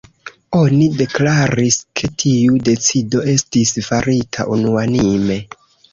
[0.59, 5.39] Oni deklaris, ke tiu decido estis farita unuanime.